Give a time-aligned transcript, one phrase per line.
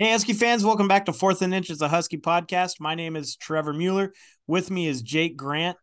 [0.00, 2.80] Hey, Husky fans, welcome back to Fourth and Inches, a Husky podcast.
[2.80, 4.14] My name is Trevor Mueller.
[4.46, 5.76] With me is Jake Grant.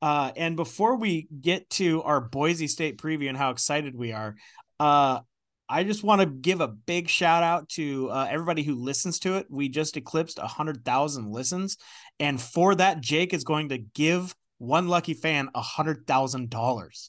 [0.00, 4.36] Uh, and before we get to our Boise State preview and how excited we are,
[4.80, 5.20] uh,
[5.68, 9.36] I just want to give a big shout out to uh, everybody who listens to
[9.36, 9.48] it.
[9.50, 11.76] We just eclipsed 100,000 listens.
[12.18, 17.08] And for that, Jake is going to give one lucky fan $100,000.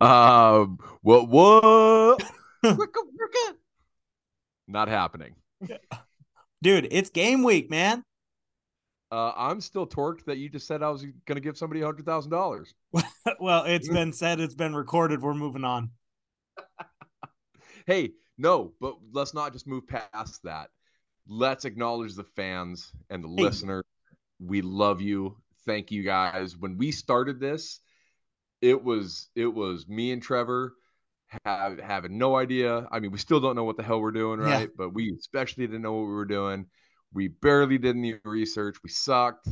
[0.00, 2.22] Um, what, what?
[4.66, 5.34] Not happening.
[6.62, 8.02] Dude, it's game week, man.
[9.12, 11.84] Uh, I'm still torqued that you just said I was going to give somebody a
[11.84, 12.74] hundred thousand dollars.
[13.40, 15.20] well, it's been said, it's been recorded.
[15.20, 15.90] We're moving on.
[17.86, 20.68] hey, no, but let's not just move past that.
[21.26, 23.42] Let's acknowledge the fans and the hey.
[23.42, 23.84] listeners.
[24.38, 25.36] We love you.
[25.66, 26.56] Thank you guys.
[26.56, 27.80] When we started this,
[28.62, 30.74] it was it was me and Trevor
[31.44, 32.86] have having no idea.
[32.90, 34.62] I mean, we still don't know what the hell we're doing, right?
[34.62, 34.74] Yeah.
[34.76, 36.66] But we especially didn't know what we were doing.
[37.12, 38.76] We barely did any research.
[38.82, 39.48] We sucked.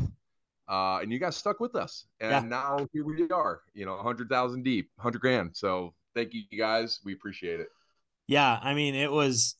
[0.68, 2.06] Uh, and you guys stuck with us.
[2.20, 2.40] And yeah.
[2.40, 5.50] now here we are, you know, 100,000 deep, 100 grand.
[5.54, 7.00] So thank you guys.
[7.04, 7.68] We appreciate it.
[8.26, 8.58] Yeah.
[8.60, 9.56] I mean, it was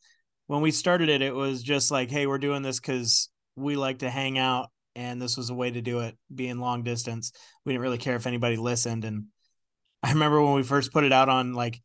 [0.49, 4.01] when we started it, it was just like, hey, we're doing this because we like
[4.01, 4.71] to hang out.
[4.95, 7.33] And this was a way to do it, being long distance.
[7.65, 9.05] We didn't really care if anybody listened.
[9.05, 9.27] And
[10.03, 11.81] I remember when we first put it out on like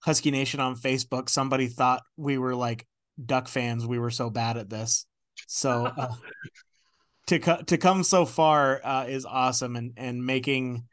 [0.00, 2.86] Husky Nation on Facebook, somebody thought we were like
[3.24, 3.86] duck fans.
[3.86, 5.06] We were so bad at this.
[5.46, 6.14] So uh,
[7.28, 10.84] to co- to come so far uh, is awesome, and and making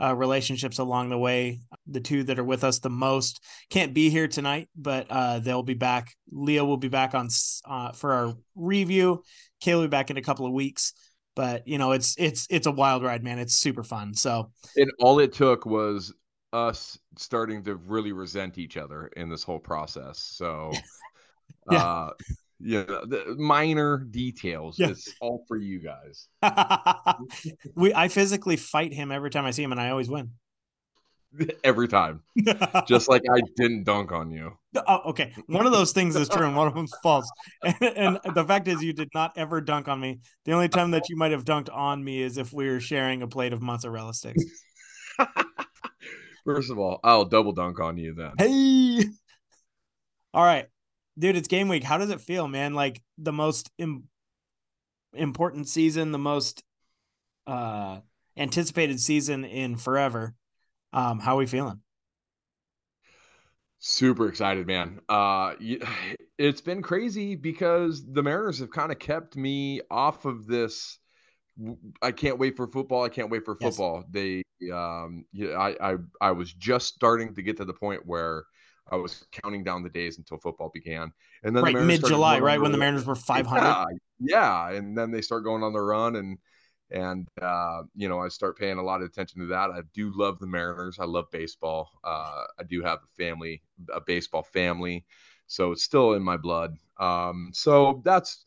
[0.00, 1.60] uh, relationships along the way.
[1.86, 5.62] The two that are with us the most can't be here tonight, but uh, they'll
[5.62, 6.14] be back.
[6.30, 7.28] Leo will be back on
[7.64, 9.22] uh, for our review.
[9.62, 10.94] Kayla will be back in a couple of weeks
[11.36, 14.90] but you know it's it's it's a wild ride man it's super fun so and
[14.98, 16.12] all it took was
[16.52, 20.18] us starting to really resent each other in this whole process.
[20.18, 20.72] So,
[21.70, 21.84] yeah.
[21.84, 22.10] uh,
[22.60, 24.78] yeah, the minor details.
[24.78, 24.88] Yeah.
[24.88, 26.28] It's all for you guys.
[27.74, 30.32] we, I physically fight him every time I see him, and I always win.
[31.62, 32.22] Every time,
[32.88, 34.58] just like I didn't dunk on you.
[34.88, 35.32] Oh, okay.
[35.46, 37.30] One of those things is true, and one of them's false.
[37.62, 40.18] And, and the fact is, you did not ever dunk on me.
[40.44, 43.22] The only time that you might have dunked on me is if we were sharing
[43.22, 44.42] a plate of mozzarella sticks.
[46.44, 48.32] First of all, I'll double dunk on you then.
[48.38, 49.04] Hey.
[50.32, 50.66] All right.
[51.18, 51.84] Dude, it's game week.
[51.84, 52.74] How does it feel, man?
[52.74, 54.04] Like the most Im-
[55.12, 56.62] important season, the most
[57.46, 58.00] uh
[58.36, 60.34] anticipated season in forever.
[60.92, 61.80] Um how are we feeling?
[63.80, 65.00] Super excited, man.
[65.08, 65.54] Uh
[66.38, 70.99] it's been crazy because the Mariners have kind of kept me off of this
[72.02, 73.04] I can't wait for football.
[73.04, 74.04] I can't wait for football.
[74.12, 74.44] Yes.
[74.60, 78.44] They, um, yeah, I, I, I was just starting to get to the point where
[78.90, 81.12] I was counting down the days until football began,
[81.44, 83.68] and then right the mid July, right when the Mariners were five hundred.
[84.18, 86.38] Yeah, yeah, and then they start going on the run, and
[86.90, 89.70] and uh, you know I start paying a lot of attention to that.
[89.70, 90.98] I do love the Mariners.
[90.98, 91.90] I love baseball.
[92.02, 93.62] Uh, I do have a family,
[93.94, 95.04] a baseball family,
[95.46, 96.76] so it's still in my blood.
[96.98, 98.44] Um, so that's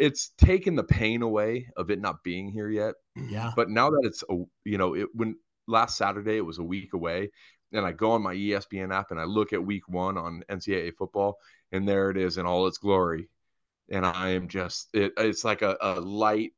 [0.00, 2.94] it's taken the pain away of it not being here yet.
[3.14, 3.52] Yeah.
[3.54, 5.36] But now that it's a, you know, it when
[5.68, 7.30] last Saturday it was a week away,
[7.72, 10.94] and I go on my ESPN app and I look at week one on NCAA
[10.96, 11.38] football,
[11.70, 13.28] and there it is in all its glory,
[13.90, 16.52] and I am just it, it's like a, a light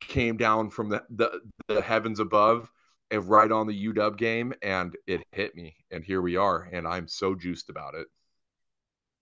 [0.00, 2.70] came down from the, the the heavens above
[3.12, 6.86] and right on the UW game, and it hit me, and here we are, and
[6.86, 8.08] I'm so juiced about it.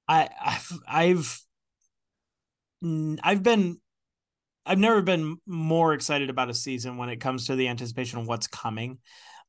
[0.09, 1.42] I I've, I've
[2.82, 3.81] I've been
[4.66, 8.26] I've never been more excited about a season when it comes to the anticipation of
[8.26, 8.98] what's coming.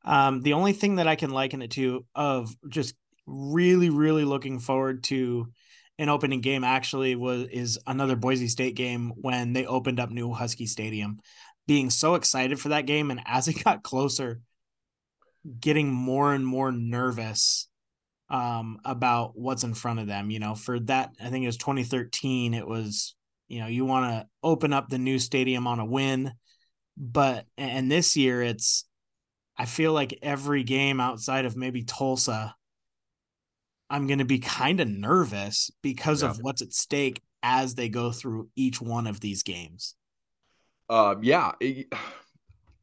[0.06, 2.96] Um, the only thing that I can liken it to of just
[3.26, 5.52] really, really looking forward to
[6.00, 10.32] an opening game actually was is another Boise State game when they opened up new
[10.32, 11.20] Husky Stadium.
[11.66, 14.40] Being so excited for that game, and as it got closer,
[15.60, 17.68] getting more and more nervous
[18.30, 20.30] um, about what's in front of them.
[20.30, 22.54] You know, for that, I think it was 2013.
[22.54, 23.16] It was
[23.48, 26.32] you know, you want to open up the new stadium on a win,
[26.96, 28.86] but and this year it's
[29.58, 32.56] I feel like every game outside of maybe Tulsa
[33.90, 36.30] I'm going to be kind of nervous because yeah.
[36.30, 39.96] of what's at stake as they go through each one of these games.
[40.90, 41.88] Uh, yeah, it,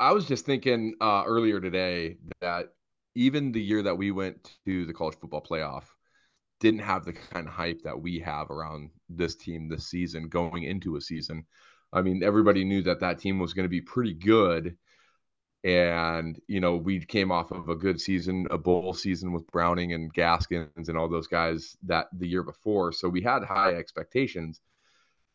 [0.01, 2.71] I was just thinking uh, earlier today that
[3.15, 5.85] even the year that we went to the college football playoff,
[6.65, 10.65] didn't have the kind of hype that we have around this team this season going
[10.65, 11.45] into a season.
[11.93, 14.77] I mean, everybody knew that that team was going to be pretty good.
[15.65, 19.93] And, you know, we came off of a good season, a bowl season with Browning
[19.93, 22.93] and Gaskins and all those guys that the year before.
[22.93, 24.61] So we had high expectations.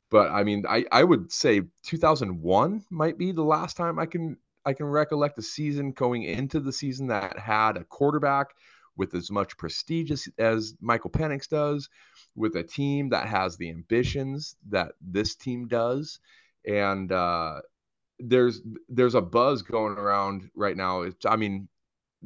[0.10, 4.38] but I mean, I I would say 2001 might be the last time I can
[4.66, 8.48] I can recollect a season going into the season that had a quarterback
[8.98, 11.90] with as much prestige as, as Michael Penix does,
[12.36, 16.20] with a team that has the ambitions that this team does,
[16.68, 17.62] and uh,
[18.20, 21.02] there's there's a buzz going around right now.
[21.04, 21.68] It's, I mean,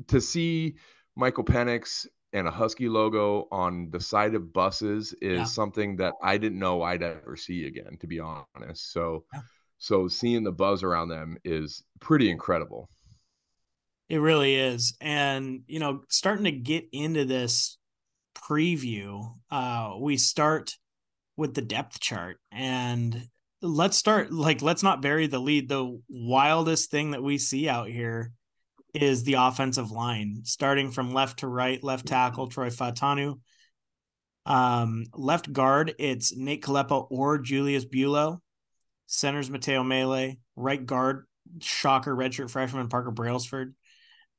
[0.07, 0.75] to see
[1.15, 5.43] Michael Penix and a Husky logo on the side of buses is yeah.
[5.43, 8.91] something that I didn't know I'd ever see again, to be honest.
[8.91, 9.41] So, yeah.
[9.77, 12.89] so seeing the buzz around them is pretty incredible.
[14.09, 17.77] It really is, and you know, starting to get into this
[18.35, 20.75] preview, uh, we start
[21.37, 23.27] with the depth chart, and
[23.61, 25.69] let's start like let's not bury the lead.
[25.69, 28.33] The wildest thing that we see out here
[28.93, 33.39] is the offensive line, starting from left to right, left tackle Troy Fautanu.
[34.45, 38.39] Um, left guard, it's Nate Kalepo or Julius Buelow.
[39.07, 40.33] Centers Matteo Mele.
[40.55, 41.25] Right guard,
[41.61, 43.73] shocker redshirt freshman Parker Brailsford.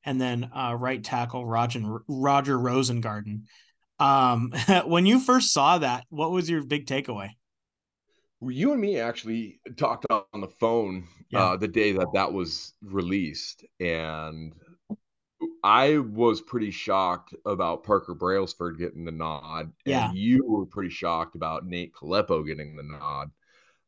[0.05, 3.43] And then uh, right tackle Roger, Roger Rosengarten.
[3.99, 4.53] Um,
[4.85, 7.29] when you first saw that, what was your big takeaway?
[8.39, 11.39] Well, you and me actually talked on the phone yeah.
[11.39, 14.53] uh, the day that that was released, and
[15.63, 20.09] I was pretty shocked about Parker Brailsford getting the nod, yeah.
[20.09, 23.31] and you were pretty shocked about Nate Kalepo getting the nod.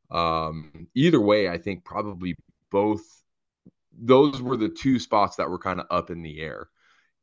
[0.10, 2.36] Um, either way, I think probably
[2.72, 3.04] both
[3.98, 6.70] those were the two spots that were kind of up in the air,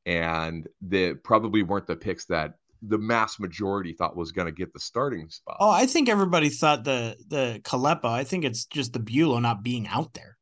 [0.07, 4.73] and that probably weren't the picks that the mass majority thought was going to get
[4.73, 5.57] the starting spot.
[5.61, 8.07] Oh, I think everybody thought the the Kalepo.
[8.07, 10.37] I think it's just the Buelow not being out there.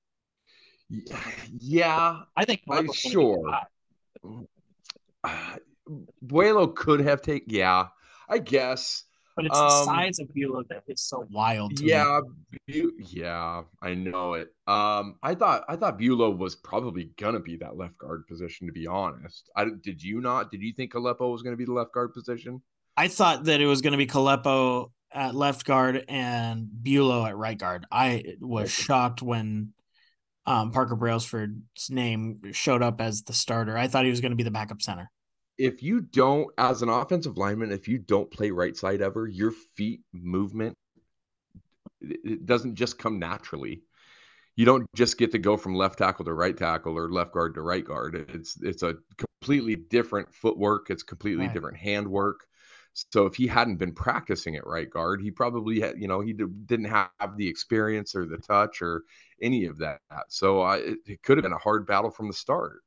[1.58, 3.61] Yeah, I think I, sure.
[5.25, 5.56] Uh,
[6.26, 7.55] Buelow could have taken.
[7.55, 7.88] Yeah,
[8.28, 9.05] I guess.
[9.34, 11.81] But it's um, the size of Buelow that is so wild.
[11.81, 12.20] yeah,
[12.69, 14.49] Bu- yeah, I know it.
[14.67, 18.67] Um, I thought I thought Buelow was probably gonna be that left guard position.
[18.67, 20.50] To be honest, I did you not?
[20.50, 22.62] Did you think Kalepo was gonna be the left guard position?
[22.96, 27.58] I thought that it was gonna be Kalepo at left guard and Buelow at right
[27.58, 27.87] guard.
[27.90, 29.73] I was shocked when
[30.46, 33.76] um, Parker Brailsford's name showed up as the starter.
[33.76, 35.11] I thought he was going to be the backup center
[35.58, 39.52] if you don't, as an offensive lineman, if you don't play right side ever, your
[39.76, 40.76] feet movement
[42.02, 43.82] it doesn't just come naturally.
[44.56, 47.54] You don't just get to go from left tackle to right tackle or left guard
[47.54, 48.26] to right guard.
[48.34, 50.90] It's it's a completely different footwork.
[50.90, 51.54] It's completely right.
[51.54, 52.46] different handwork.
[53.10, 56.34] So if he hadn't been practicing at right guard, he probably had, you know, he
[56.34, 59.04] didn't have the experience or the touch or
[59.40, 60.00] any of that.
[60.28, 62.82] So I, it, it could have been a hard battle from the start.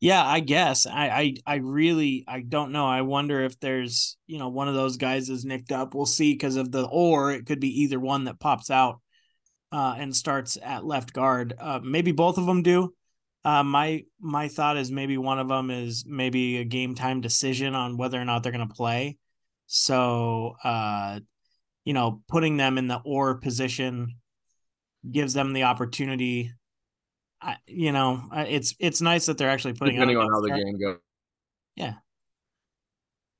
[0.00, 0.86] Yeah, I guess.
[0.86, 2.86] I, I I really I don't know.
[2.86, 5.94] I wonder if there's, you know, one of those guys is nicked up.
[5.94, 9.00] We'll see because of the or it could be either one that pops out
[9.72, 11.54] uh, and starts at left guard.
[11.58, 12.94] Uh, maybe both of them do.
[13.44, 17.74] Uh, my my thought is maybe one of them is maybe a game time decision
[17.74, 19.16] on whether or not they're going to play.
[19.66, 21.20] So, uh,
[21.84, 24.16] you know, putting them in the or position
[25.10, 26.52] gives them the opportunity
[27.40, 30.78] I, you know, it's it's nice that they're actually putting depending on, how the game
[30.78, 30.98] goes.
[31.76, 31.94] Yeah.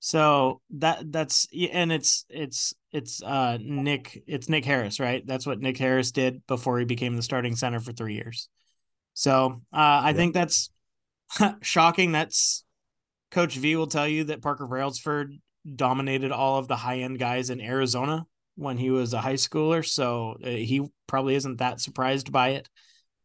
[0.00, 5.58] So that that's and it's it's it's uh Nick it's Nick Harris right that's what
[5.58, 8.48] Nick Harris did before he became the starting center for three years.
[9.14, 10.12] So uh, I yeah.
[10.12, 10.70] think that's
[11.62, 12.12] shocking.
[12.12, 12.64] That's
[13.32, 15.34] Coach V will tell you that Parker Brailsford
[15.74, 19.84] dominated all of the high end guys in Arizona when he was a high schooler.
[19.84, 22.68] So uh, he probably isn't that surprised by it.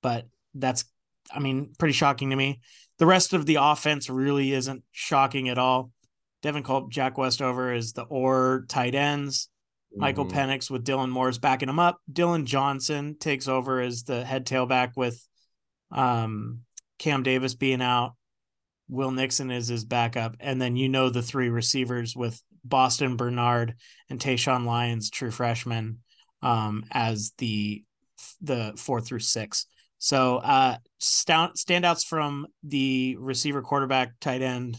[0.01, 0.86] But that's
[1.31, 2.60] I mean, pretty shocking to me.
[3.00, 5.91] The rest of the offense really isn't shocking at all.
[6.41, 9.50] Devin Culp, Jack Westover is the or tight ends.
[9.93, 10.01] Mm-hmm.
[10.01, 12.00] Michael Penix with Dylan Morris backing him up.
[12.12, 15.25] Dillon Johnson takes over as the head tailback with
[15.91, 16.60] um,
[17.00, 18.15] Cam Davis being out.
[18.89, 20.36] Will Nixon is his backup.
[20.39, 23.75] And then you know the three receivers with Boston Bernard
[24.10, 26.00] and Taeshaun Lyons, true freshman,
[26.41, 27.83] um, as the
[28.41, 29.65] the four through six.
[30.03, 34.77] So uh stand, standouts from the receiver, quarterback, tight end.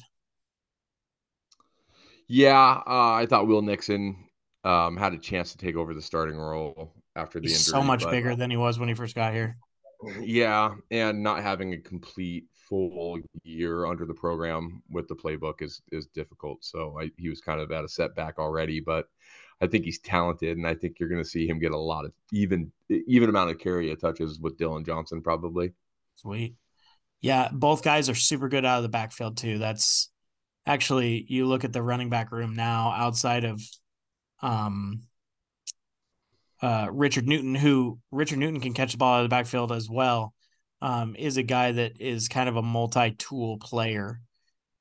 [2.29, 4.17] Yeah, uh, I thought Will Nixon
[4.65, 7.81] um, had a chance to take over the starting role after the He's injury.
[7.81, 9.57] So much but, bigger than he was when he first got here.
[10.21, 15.81] Yeah, and not having a complete full year under the program with the playbook is
[15.91, 16.63] is difficult.
[16.63, 19.07] So I, he was kind of at a setback already, but
[19.61, 22.05] I think he's talented, and I think you're going to see him get a lot
[22.05, 25.73] of even even amount of carry touches with Dillon Johnson probably.
[26.17, 26.55] Sweet,
[27.21, 27.49] yeah.
[27.53, 29.59] Both guys are super good out of the backfield too.
[29.59, 30.11] That's
[30.67, 33.61] actually you look at the running back room now outside of
[34.43, 35.03] um
[36.63, 39.91] uh, Richard Newton, who Richard Newton can catch the ball out of the backfield as
[39.91, 40.33] well,
[40.81, 44.23] um, is a guy that is kind of a multi-tool player.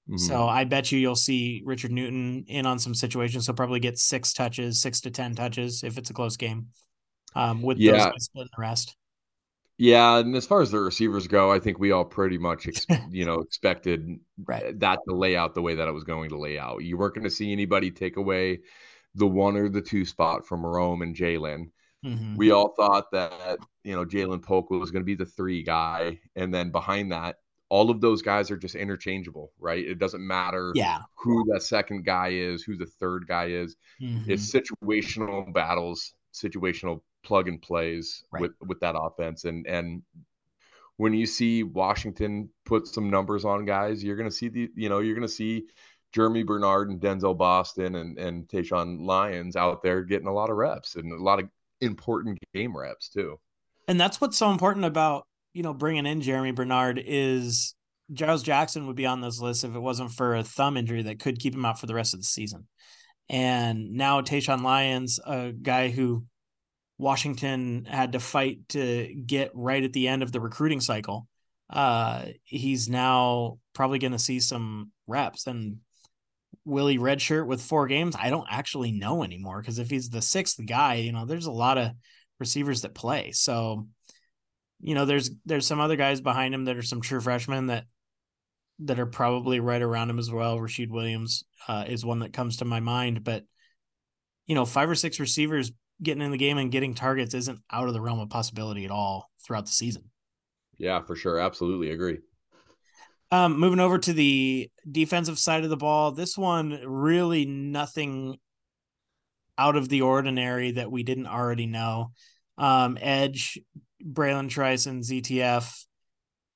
[0.10, 0.18] Mm-hmm.
[0.18, 3.46] So I bet you you'll see Richard Newton in on some situations.
[3.46, 6.68] He'll probably get six touches, six to ten touches if it's a close game.
[7.36, 7.94] Um, with yeah.
[7.94, 8.96] those guys splitting the rest.
[9.78, 12.86] Yeah, and as far as the receivers go, I think we all pretty much, ex-
[13.10, 14.80] you know, expected right.
[14.80, 16.84] that to lay out the way that it was going to lay out.
[16.84, 18.60] You weren't going to see anybody take away
[19.16, 21.72] the one or the two spot from Rome and Jalen.
[22.06, 22.36] Mm-hmm.
[22.36, 26.20] We all thought that you know Ja'Lynn Polk was going to be the three guy,
[26.36, 27.38] and then behind that,
[27.74, 29.84] all of those guys are just interchangeable, right?
[29.84, 31.00] It doesn't matter yeah.
[31.16, 33.76] who that second guy is, who the third guy is.
[34.00, 34.30] Mm-hmm.
[34.30, 38.44] It's situational battles, situational plug and plays right.
[38.44, 40.04] with with that offense, and and
[40.98, 44.88] when you see Washington put some numbers on guys, you're going to see the you
[44.88, 45.66] know you're going to see
[46.12, 50.58] Jeremy Bernard and Denzel Boston and and Taeshaun Lyons out there getting a lot of
[50.58, 51.50] reps and a lot of
[51.82, 53.40] important game reps too.
[53.88, 57.76] And that's what's so important about you know bringing in Jeremy Bernard is
[58.12, 61.20] Giles Jackson would be on this list if it wasn't for a thumb injury that
[61.20, 62.68] could keep him out for the rest of the season.
[63.30, 66.26] And now Taeshaun Lyons, a guy who
[66.98, 71.28] Washington had to fight to get right at the end of the recruiting cycle.
[71.70, 75.48] Uh, he's now probably going to see some reps.
[75.48, 75.78] And
[76.66, 78.16] Willie redshirt with four games?
[78.18, 81.52] I don't actually know anymore because if he's the sixth guy, you know, there's a
[81.52, 81.92] lot of
[82.40, 83.32] receivers that play.
[83.32, 83.88] So,
[84.84, 87.86] you know, there's there's some other guys behind him that are some true freshmen that
[88.80, 90.60] that are probably right around him as well.
[90.60, 93.46] Rashid Williams uh, is one that comes to my mind, but
[94.46, 95.72] you know, five or six receivers
[96.02, 98.92] getting in the game and getting targets isn't out of the realm of possibility at
[98.92, 100.04] all throughout the season.
[100.78, 101.40] Yeah, for sure.
[101.40, 102.18] Absolutely agree.
[103.32, 108.38] Um, moving over to the defensive side of the ball, this one really nothing
[109.58, 112.12] out of the ordinary that we didn't already know.
[112.58, 113.60] Um, Edge,
[114.06, 115.86] Bralen Trice, and ZTF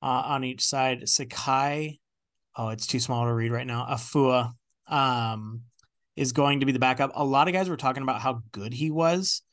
[0.02, 1.08] uh, on each side.
[1.08, 2.00] Sakai,
[2.56, 3.86] oh, it's too small to read right now.
[3.90, 4.54] Afua,
[4.88, 5.62] um,
[6.16, 7.12] is going to be the backup.
[7.16, 9.44] A lot of guys were talking about how good he was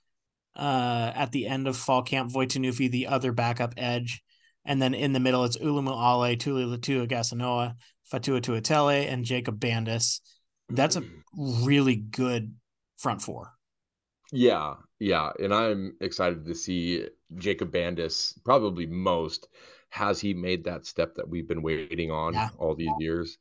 [0.57, 2.33] uh, at the end of fall camp.
[2.33, 4.23] Voi Tunuufi, the other backup edge.
[4.65, 7.75] And then in the middle, it's Ulumoo Ale, Tuli Latua Gasanoa,
[8.11, 10.21] Faatui Tuitele, and Jacob Bandes.
[10.71, 11.03] That's a
[11.37, 12.55] really good
[12.97, 13.53] front four.
[14.33, 15.31] Yeah, yeah.
[15.39, 19.49] And I'm excited to see Jacob Bandes, probably most.
[19.91, 22.49] Has he made that step that we've been waiting on yeah.
[22.59, 23.39] all these years?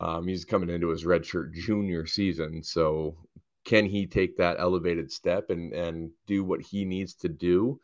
[0.00, 3.16] Um, he's coming into his redshirt junior season, so
[3.64, 7.80] can he take that elevated step and and do what he needs to do?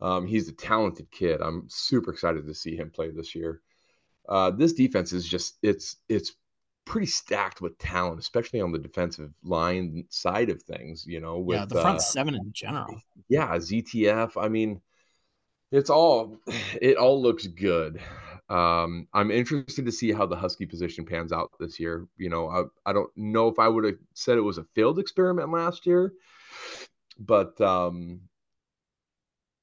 [0.00, 1.40] Um, he's a talented kid.
[1.40, 3.60] I'm super excited to see him play this year.
[4.28, 6.34] Uh, this defense is just it's it's
[6.88, 11.06] pretty stacked with talent, especially on the defensive line side of things.
[11.06, 13.00] You know, with yeah, the front uh, seven in general.
[13.28, 14.42] Yeah, ZTF.
[14.42, 14.80] I mean,
[15.70, 16.38] it's all
[16.80, 18.00] it all looks good.
[18.48, 22.08] Um, I'm interested to see how the Husky position pans out this year.
[22.16, 24.98] You know, I, I don't know if I would have said it was a failed
[24.98, 26.14] experiment last year,
[27.18, 28.22] but um,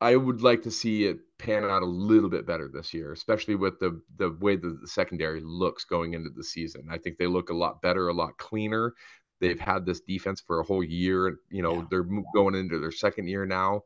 [0.06, 3.56] I would like to see it pan out a little bit better this year, especially
[3.56, 6.88] with the the way the, the secondary looks going into the season.
[6.90, 8.94] I think they look a lot better, a lot cleaner.
[9.40, 11.38] They've had this defense for a whole year.
[11.50, 11.86] You know, yeah.
[11.90, 13.84] they're going into their second year now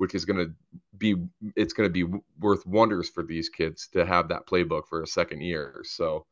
[0.00, 0.50] which is going to
[0.96, 1.14] be
[1.56, 5.06] it's going to be worth wonders for these kids to have that playbook for a
[5.06, 5.82] second year.
[5.84, 6.24] So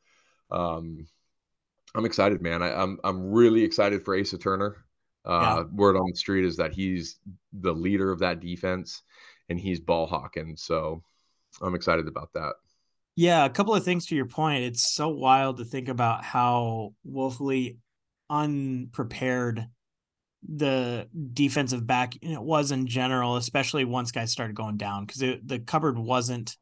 [0.51, 1.07] um,
[1.95, 2.63] I'm excited, man.
[2.63, 4.77] I, am I'm, I'm really excited for Asa Turner.
[5.23, 5.63] Uh, yeah.
[5.71, 7.19] Word on the street is that he's
[7.53, 9.03] the leader of that defense,
[9.49, 10.57] and he's ball hawking.
[10.57, 11.03] So
[11.63, 12.55] I'm excited about that.
[13.17, 14.65] Yeah, a couple of things to your point.
[14.65, 17.79] It's so wild to think about how woefully
[18.31, 19.67] unprepared
[20.49, 25.59] the defensive back it was in general, especially once guys started going down because the
[25.59, 26.57] cupboard wasn't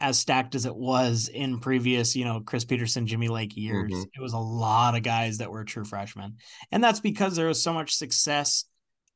[0.00, 3.92] as stacked as it was in previous, you know, Chris Peterson, Jimmy Lake years.
[3.92, 4.02] Mm-hmm.
[4.14, 6.36] It was a lot of guys that were true freshmen,
[6.72, 8.64] and that's because there was so much success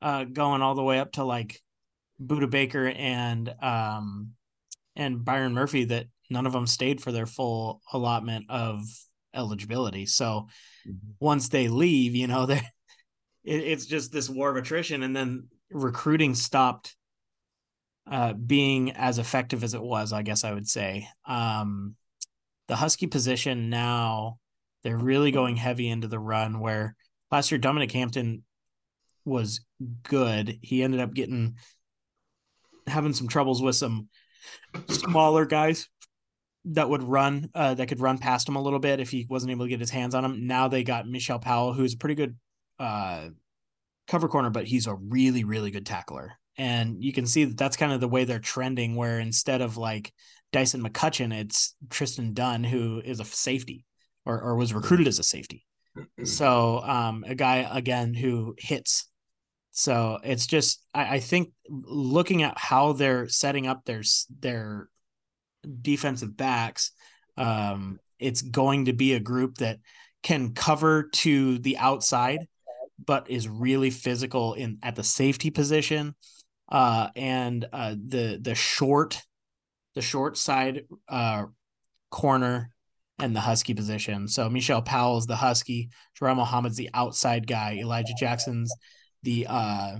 [0.01, 1.61] uh, going all the way up to like
[2.21, 4.31] Budda Baker and um
[4.95, 8.83] and Byron Murphy that none of them stayed for their full allotment of
[9.33, 10.05] eligibility.
[10.05, 10.47] So
[10.87, 11.11] mm-hmm.
[11.19, 12.61] once they leave, you know, they're
[13.43, 16.95] it, it's just this war of attrition, and then recruiting stopped
[18.09, 20.13] uh, being as effective as it was.
[20.13, 21.95] I guess I would say um,
[22.67, 24.39] the Husky position now
[24.83, 26.59] they're really going heavy into the run.
[26.59, 26.95] Where
[27.31, 28.43] last year Dominic Hampton
[29.25, 29.61] was
[30.03, 31.55] good, he ended up getting
[32.89, 34.09] having some troubles with some
[34.89, 35.87] smaller guys
[36.65, 39.51] that would run uh, that could run past him a little bit if he wasn't
[39.51, 40.47] able to get his hands on him.
[40.47, 42.37] Now they got Mishael Powell, who's a pretty good
[42.79, 43.29] uh,
[44.07, 46.33] cover corner, but he's a really, really good tackler.
[46.57, 49.77] And you can see that that's kind of the way they're trending, where instead of
[49.77, 50.11] like
[50.51, 53.85] Dyson McCutcheon, it's Tristan Dunn, who is a safety
[54.25, 55.65] or, or was recruited as a safety.
[56.23, 59.08] So um, a guy again who hits.
[59.71, 64.03] So it's just I, I think looking at how they're setting up their
[64.39, 64.89] their
[65.81, 66.91] defensive backs,
[67.37, 69.79] um, it's going to be a group that
[70.23, 72.47] can cover to the outside,
[73.03, 76.15] but is really physical in at the safety position,
[76.71, 79.21] uh, and uh, the the short,
[79.95, 81.45] the short side uh,
[82.09, 82.71] corner
[83.19, 84.27] and the Husky position.
[84.27, 88.73] So Mishael Powell's the Husky, Jerome Mohammed's the outside guy, Elijah Jackson's
[89.23, 89.97] the uh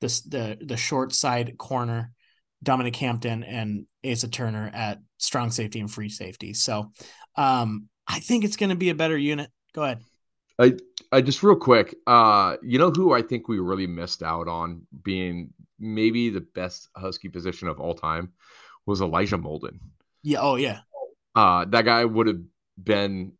[0.00, 2.12] the the the short side corner,
[2.62, 6.54] Dominic Hampton and Asa Turner at strong safety and free safety.
[6.54, 6.92] So
[7.36, 9.50] um I think it's gonna be a better unit.
[9.74, 10.00] Go ahead.
[10.58, 10.74] I
[11.10, 14.86] I just real quick, uh, you know who I think we really missed out on
[15.02, 18.32] being maybe the best Husky position of all time
[18.86, 19.78] was Elijah Molden.
[20.22, 20.38] Yeah.
[20.40, 20.80] Oh yeah.
[21.34, 22.40] Uh, that guy would have
[22.82, 23.32] been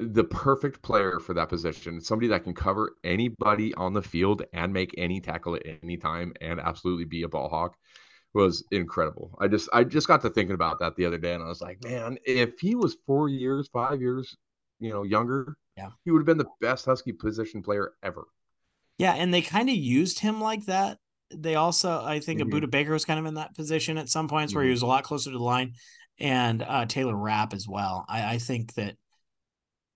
[0.00, 2.00] the perfect player for that position.
[2.00, 6.32] Somebody that can cover anybody on the field and make any tackle at any time
[6.40, 7.76] and absolutely be a ball hawk
[8.32, 9.36] was incredible.
[9.40, 11.60] I just I just got to thinking about that the other day and I was
[11.60, 14.36] like, man, if he was four years, five years,
[14.78, 18.24] you know, younger, yeah, he would have been the best Husky position player ever.
[18.98, 20.98] Yeah, and they kind of used him like that.
[21.34, 22.52] They also, I think, mm-hmm.
[22.54, 24.58] Abuda Baker was kind of in that position at some points mm-hmm.
[24.58, 24.74] where he mm-hmm.
[24.74, 25.74] was a lot closer to the line
[26.18, 28.04] and uh, Taylor Rapp as well.
[28.08, 28.96] I, I think that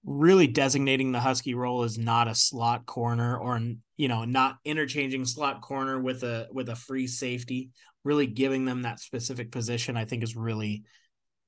[0.04, 3.61] really designating the Husky role as not a slot corner or
[3.96, 7.70] you know not interchanging slot corner with a with a free safety
[8.04, 10.84] really giving them that specific position I think is really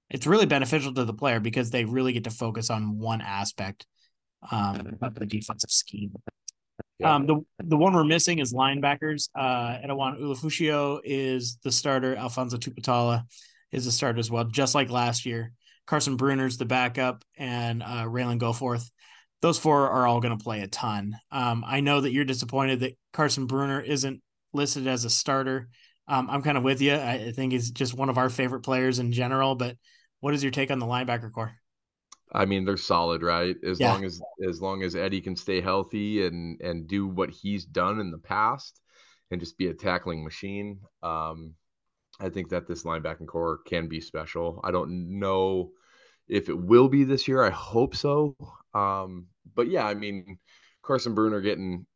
[0.09, 3.87] it's really beneficial to the player because they really get to focus on one aspect
[4.51, 6.13] um, of the defensive scheme.
[6.99, 7.15] Yeah.
[7.15, 9.29] Um, the the one we're missing is linebackers.
[9.35, 12.17] Uh, Ulofoshio is the starter.
[12.17, 13.25] Alphonzo Tuputala
[13.73, 15.52] is a starter as well, just like last year.
[15.87, 18.91] Carson Bruener's the backup, and uh, Ralen Goforth.
[19.43, 21.17] Those four are all going to play a ton.
[21.31, 24.23] Um, I know that you're disappointed that Carson Bruener isn't
[24.53, 25.69] listed as a starter.
[26.09, 26.95] Um, I'm kind of with you.
[26.95, 29.55] I think he's just one of our favorite players in general.
[29.55, 29.77] But
[30.21, 31.53] what is your take on the linebacker core?
[32.33, 33.57] I mean, they're solid, right?
[33.65, 33.93] As yeah.
[33.93, 38.01] long as as long as Eddie can stay healthy and and do what he's done
[38.01, 38.81] in the past,
[39.31, 40.81] and just be a tackling machine.
[41.03, 41.55] Um,
[42.21, 44.61] I think that this linebacking core can be special.
[44.65, 45.71] I don't know
[46.29, 47.43] if it will be this year.
[47.43, 48.37] I hope so.
[48.75, 50.39] Um, but yeah, I mean,
[50.83, 51.87] Carson Bruener getting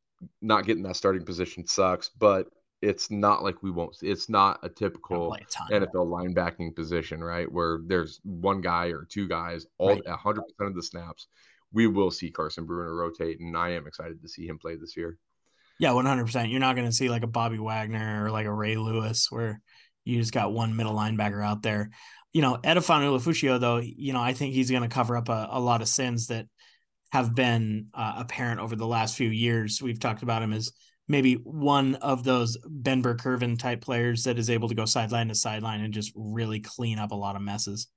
[0.42, 2.48] not getting that starting position sucks, but
[2.82, 3.96] it's not like we won't.
[4.02, 7.50] It's not a typical a NFL linebacking position, right?
[7.50, 10.04] Where there's one guy or two guys all right.
[10.04, 11.26] 100% of the snaps.
[11.72, 14.96] We will see Carson Bruener rotate, and I am excited to see him play this
[14.96, 15.18] year.
[15.78, 16.50] Yeah, 100%.
[16.50, 19.62] You're not going to see like a Bobby Wagner or like a Ray Lewis where
[20.04, 21.90] you just got one middle linebacker out there.
[22.32, 25.48] You know, Edefuan Ulofoshio, though, you know, I think he's going to cover up a,
[25.50, 26.46] a, lot of sins that
[27.12, 29.82] have been uh, apparent over the last few years.
[29.82, 30.70] We've talked about him as
[31.08, 35.34] maybe one of those Ben Burr-Kirven type players that is able to go sideline to
[35.34, 37.88] sideline and just really clean up a lot of messes.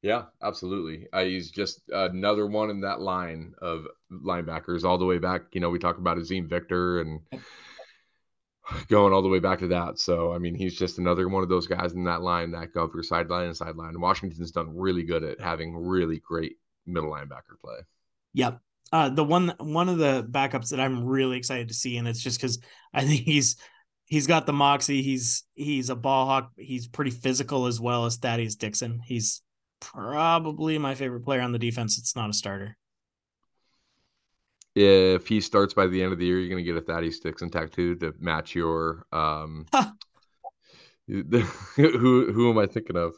[0.00, 1.08] Yeah, absolutely.
[1.12, 5.42] Uh, he's just another one in that line of linebackers all the way back.
[5.52, 7.20] You know, we talk about Azeem Victor and
[8.88, 9.98] going all the way back to that.
[9.98, 12.88] So, I mean, he's just another one of those guys in that line that go
[12.88, 13.98] through sideline and sideline.
[14.00, 17.78] Washington's done really good at having really great middle linebacker play.
[18.34, 18.60] Yep.
[18.90, 22.22] Uh, the one one of the backups that I'm really excited to see, and it's
[22.22, 22.58] just because
[22.94, 23.56] I think he's
[24.06, 25.02] he's got the moxie.
[25.02, 26.52] He's he's a ball hawk.
[26.56, 29.00] He's pretty physical as well as Thaddeus Dixon.
[29.04, 29.42] He's
[29.80, 31.98] probably my favorite player on the defense.
[31.98, 32.78] It's not a starter
[34.78, 37.18] if he starts by the end of the year, you're going to get a Thaddeus
[37.20, 39.06] Dixon tattoo to match your.
[39.12, 39.66] Um,
[41.08, 43.14] who who am I thinking of?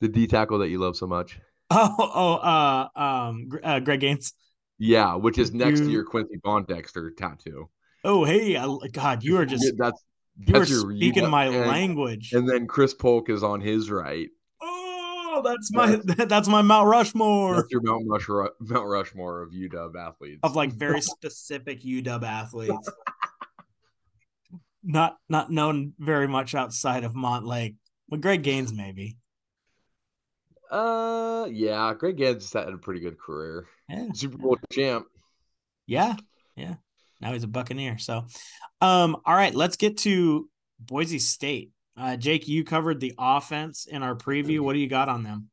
[0.00, 1.38] The D tackle that you love so much.
[1.68, 4.34] Oh oh uh um uh, Greg Gaines.
[4.78, 5.86] Yeah, which is next you...
[5.86, 7.68] to your Quincy Dexter tattoo.
[8.04, 10.00] Oh hey, I, God, you are just that's,
[10.46, 12.32] that's you are your, speaking you, my and, language.
[12.34, 14.28] And then Chris Polk is on his right.
[15.36, 17.56] Oh, that's my that's my Mount Rushmore.
[17.56, 20.40] That's your Mount Rushmore, Mount Rushmore of UW athletes.
[20.42, 22.90] Of like very specific UW athletes.
[24.82, 27.76] not not known very much outside of Montlake.
[28.08, 29.18] But Greg Gaines maybe.
[30.70, 33.66] Uh yeah, Greg Gaines had a pretty good career.
[33.90, 34.08] Yeah.
[34.14, 35.06] Super Bowl champ.
[35.86, 36.16] Yeah.
[36.56, 36.76] Yeah.
[37.20, 37.98] Now he's a Buccaneer.
[37.98, 38.24] So
[38.80, 40.48] um all right, let's get to
[40.80, 41.72] Boise State.
[41.96, 44.60] Uh, Jake, you covered the offense in our preview.
[44.60, 45.48] What do you got on them?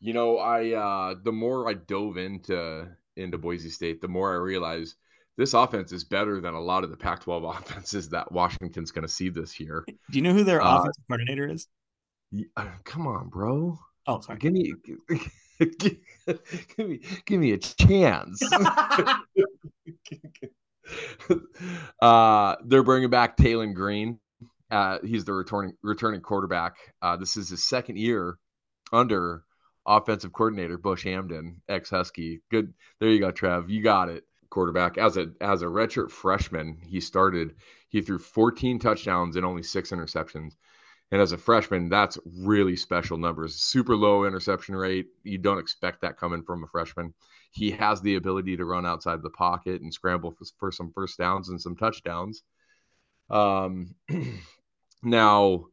[0.00, 4.36] You know, I uh, the more I dove into into Boise State, the more I
[4.36, 4.96] realized
[5.36, 9.12] this offense is better than a lot of the Pac-12 offenses that Washington's going to
[9.12, 9.84] see this year.
[9.86, 11.68] Do you know who their uh, offensive coordinator is?
[12.56, 13.78] Uh, come on, bro.
[14.06, 14.38] Oh, sorry.
[14.38, 15.78] Give me, give,
[16.76, 18.42] give me, give me a chance.
[22.02, 24.18] uh, they're bringing back Taylen Green.
[24.72, 26.76] Uh, he's the returning returning quarterback.
[27.02, 28.38] Uh, this is his second year
[28.90, 29.44] under
[29.86, 32.40] offensive coordinator Bush Hamdan, ex Husky.
[32.50, 33.68] Good, there you go, Trev.
[33.68, 34.24] You got it.
[34.48, 37.54] Quarterback as a as a redshirt freshman, he started.
[37.88, 40.52] He threw 14 touchdowns and only six interceptions.
[41.10, 43.56] And as a freshman, that's really special numbers.
[43.56, 45.08] Super low interception rate.
[45.22, 47.12] You don't expect that coming from a freshman.
[47.50, 51.18] He has the ability to run outside the pocket and scramble for, for some first
[51.18, 52.42] downs and some touchdowns.
[53.28, 53.94] Um,
[55.02, 55.66] now,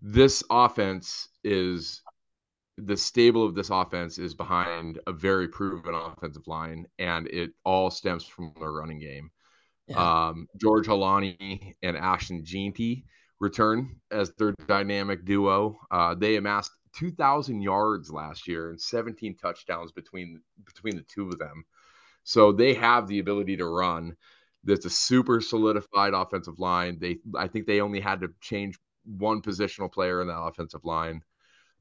[0.00, 2.02] this offense is
[2.78, 7.90] the stable of this offense is behind a very proven offensive line, and it all
[7.90, 9.30] stems from the running game.
[9.88, 10.28] Yeah.
[10.28, 13.04] Um, George Holani and Ashton Jeanty
[13.40, 15.78] return as their dynamic duo.
[15.90, 21.38] Uh, they amassed 2,000 yards last year and 17 touchdowns between between the two of
[21.38, 21.64] them.
[22.24, 24.16] So they have the ability to run.
[24.64, 26.98] That's a super solidified offensive line.
[27.00, 31.22] They, I think, they only had to change one positional player in that offensive line.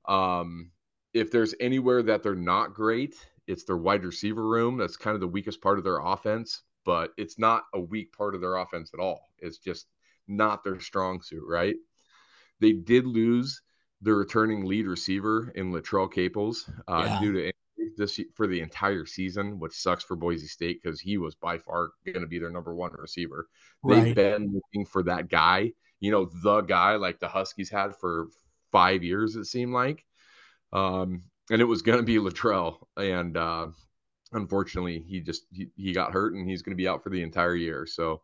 [0.08, 0.72] Um,
[1.14, 3.16] if there's anywhere that they're not great,
[3.48, 4.78] it's their wide receiver room.
[4.78, 8.34] That's kind of the weakest part of their offense, but it's not a weak part
[8.34, 9.30] of their offense at all.
[9.40, 9.88] It's just
[10.28, 11.76] not their strong suit, right?
[12.60, 13.62] They did lose
[14.02, 17.20] the returning lead receiver in Latrell Caples uh, yeah.
[17.20, 17.52] due to
[17.96, 21.90] this for the entire season, which sucks for Boise State because he was by far
[22.06, 23.48] going to be their number one receiver.
[23.84, 24.04] Right.
[24.04, 28.28] They've been looking for that guy, you know, the guy like the Huskies had for
[28.72, 30.06] five years, it seemed like.
[30.74, 32.78] Um, and it was going to be Latrell.
[32.98, 33.68] And uh,
[34.32, 37.22] unfortunately, he just he, he got hurt and he's going to be out for the
[37.22, 37.86] entire year.
[37.86, 38.22] So,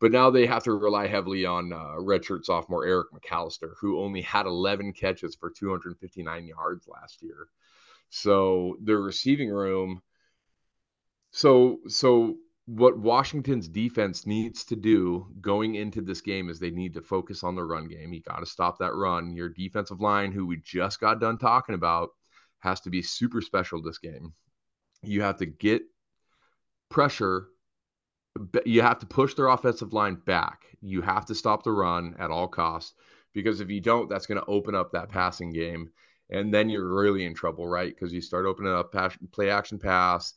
[0.00, 4.22] but now they have to rely heavily on uh, redshirt sophomore Eric McAlister, who only
[4.22, 7.46] had 11 catches for 259 yards last year.
[8.14, 10.02] So their receiving room.
[11.30, 16.94] So so what Washington's defense needs to do going into this game is they need
[16.94, 18.12] to focus on the run game.
[18.12, 19.34] You got to stop that run.
[19.34, 22.10] Your defensive line, who we just got done talking about,
[22.60, 24.34] has to be super special this game.
[25.02, 25.82] You have to get
[26.90, 27.48] pressure
[28.64, 30.64] you have to push their offensive line back.
[30.80, 32.94] You have to stop the run at all costs
[33.32, 35.90] because if you don't, that's going to open up that passing game.
[36.32, 37.94] And then you're really in trouble, right?
[37.94, 38.94] Because you start opening up
[39.32, 40.34] play action pass.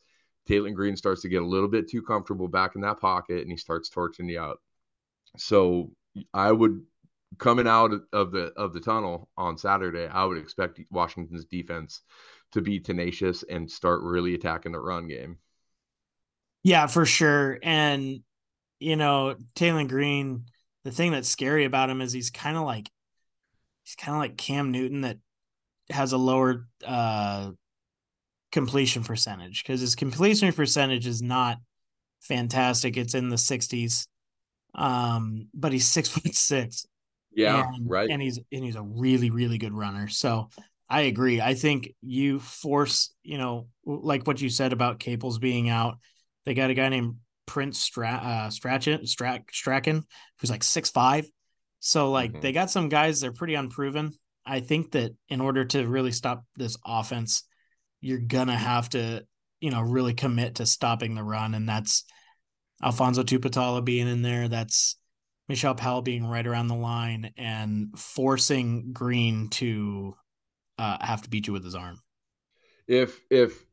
[0.48, 3.50] Taylen Green starts to get a little bit too comfortable back in that pocket and
[3.50, 4.60] he starts torching you out.
[5.38, 5.90] So
[6.32, 6.82] I would
[7.38, 12.02] coming out of the of the tunnel on Saturday, I would expect Washington's defense
[12.52, 15.38] to be tenacious and start really attacking the run game.
[16.62, 17.58] Yeah, for sure.
[17.62, 18.20] And
[18.80, 20.44] you know, Taylen Green,
[20.84, 22.90] the thing that's scary about him is he's kind of like
[23.84, 25.18] he's kind of like Cam Newton that
[25.90, 27.50] has a lower uh
[28.52, 31.58] completion percentage because his completion percentage is not
[32.20, 32.96] fantastic.
[32.96, 34.06] It's in the 60s.
[34.74, 36.86] Um, but he's six foot six.
[37.32, 38.08] Yeah, and, right.
[38.08, 40.08] And he's and he's a really, really good runner.
[40.08, 40.48] So
[40.88, 41.40] I agree.
[41.40, 45.98] I think you force, you know, like what you said about Caples being out
[46.46, 50.04] they got a guy named Prince Stra- uh, Strachan, Strack, Strachan,
[50.40, 51.28] who's like six five.
[51.80, 52.40] So like mm-hmm.
[52.40, 54.12] they got some guys they're pretty unproven.
[54.46, 57.44] I think that in order to really stop this offense,
[58.00, 59.24] you're gonna have to,
[59.60, 62.04] you know, really commit to stopping the run, and that's
[62.82, 64.48] Alphonzo Tuputala being in there.
[64.48, 64.96] That's
[65.48, 70.14] Mishael Powell being right around the line and forcing Green to
[70.78, 72.00] uh, have to beat you with his arm.
[72.86, 73.64] If if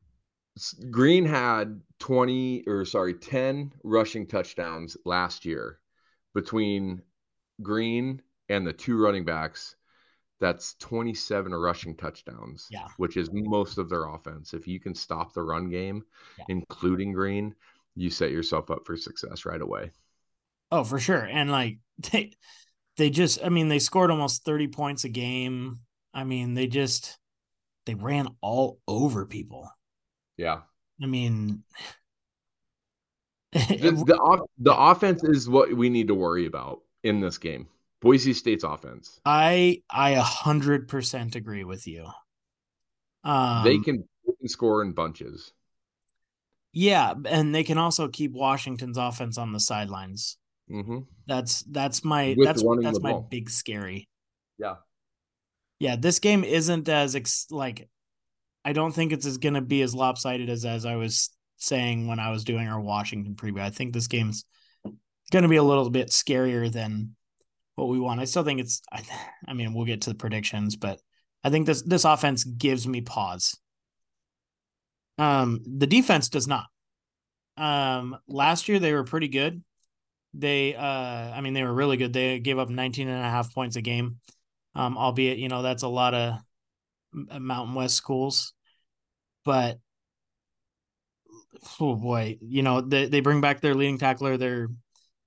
[0.90, 5.80] Green had 20 or sorry, 10 rushing touchdowns last year
[6.34, 7.02] between
[7.62, 9.76] Green and the two running backs.
[10.44, 12.88] That's 27 rushing touchdowns, yeah.
[12.98, 14.54] which is most of their offense.
[14.54, 16.04] If you can stop the run game,
[16.38, 16.44] yeah.
[16.50, 17.56] including Green,
[17.96, 19.92] you set yourself up for success right away.
[20.70, 21.24] Oh, for sure.
[21.24, 21.78] And like
[22.12, 22.34] they
[22.98, 25.80] they just I mean, they scored almost 30 points a game.
[26.14, 27.18] I mean, they just
[27.86, 29.72] they ran all over people.
[30.36, 30.64] Yeah.
[31.02, 31.64] I mean,
[33.54, 37.70] the, the, the offense is what we need to worry about in this game.
[38.04, 39.22] Boise State's offense.
[39.26, 42.06] I I a hundred percent agree with you.
[43.24, 45.54] Um, they can, they can score in bunches.
[46.74, 50.38] Yeah, and they can also keep Washington's offense on the sidelines.
[50.70, 51.00] Mm-hmm.
[51.28, 53.28] That's that's my With that's that's my ball.
[53.32, 54.10] big scary.
[54.60, 54.76] Yeah,
[55.80, 55.96] yeah.
[55.96, 57.88] This game isn't as ex- like
[58.66, 62.08] I don't think it's as going to be as lopsided as as I was saying
[62.08, 63.62] when I was doing our Washington preview.
[63.62, 64.44] I think this game's
[65.32, 67.16] going to be a little bit scarier than
[67.76, 68.20] what we want.
[68.20, 68.82] I still think it's.
[68.92, 69.02] I,
[69.48, 71.00] I mean, we'll get to the predictions, but
[71.44, 73.58] I think this this offense gives me pause.
[75.18, 76.66] Um, the defense does not.
[77.58, 79.64] Um, last year they were pretty good.
[80.34, 82.14] They, uh, I mean, they were really good.
[82.14, 84.20] They gave up 19 and a half points a game.
[84.76, 86.40] Um, albeit, you know, that's a lot of
[87.14, 88.54] Mountain West schools,
[89.46, 89.78] but
[91.80, 94.36] oh boy, you know, they, they bring back their leading tackler.
[94.38, 94.70] They're,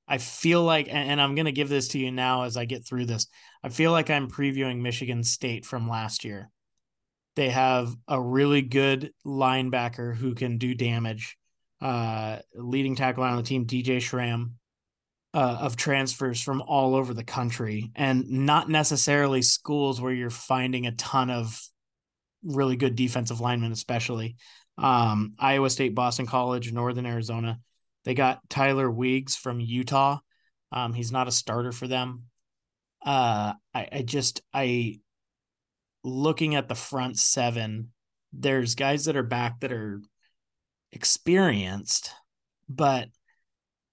[0.08, 2.86] I feel like, and, I'm going to give this to you now as I get
[2.86, 3.26] through this.
[3.62, 6.50] I feel like I'm previewing Michigan State from last year.
[7.34, 11.36] They have a really good linebacker who can do damage.
[11.80, 14.54] Uh, leading tackle on the team, DJ Schramm,
[15.34, 20.86] uh, of transfers from all over the country, and not necessarily schools where you're finding
[20.86, 21.60] a ton of
[22.42, 24.36] really good defensive linemen, especially
[24.78, 27.60] um, Iowa State, Boston College, Northern Arizona.
[28.06, 30.20] They got Tyler Weeks from Utah.
[30.72, 32.22] Um, he's not a starter for them.
[33.04, 35.00] Uh, I, I just I
[36.04, 37.92] looking at the front seven,
[38.32, 40.00] there's guys that are back that are
[40.92, 42.12] experienced,
[42.68, 43.08] but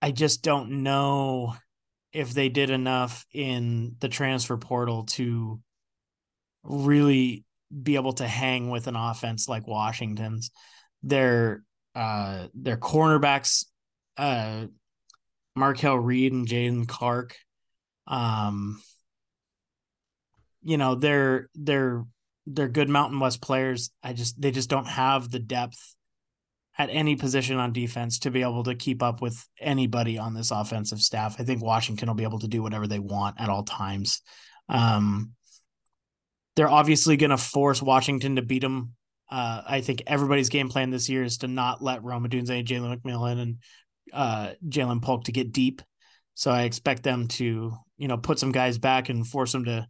[0.02, 1.56] I just don't know
[2.12, 5.60] if they did enough in the transfer portal to
[6.62, 7.46] really
[7.82, 10.52] be able to hang with an offense like Washington's.
[11.02, 11.64] Their
[11.96, 13.66] uh their cornerbacks,
[14.18, 14.68] uh
[15.56, 17.36] Markel Reed and Jaden Clark,
[18.08, 18.82] um,
[20.64, 22.06] you know they're they're
[22.46, 23.92] they're good Mountain West players.
[24.02, 25.96] I just they just don't have the depth
[26.78, 30.52] at any position on defense to be able to keep up with anybody on this
[30.52, 31.36] offensive staff.
[31.40, 34.22] I think Washington will be able to do whatever they want at all times.
[34.70, 35.34] Um,
[36.56, 38.94] they're obviously going to force Washington to beat them.
[39.30, 43.00] Uh, I think everybody's game plan this year is to not let Rome Odunze, Jalen
[43.00, 43.58] McMillan, and
[44.14, 45.82] uh, Ja'Lynn Polk to get deep.
[46.36, 49.88] So I expect them to, you know, put some guys back and force them to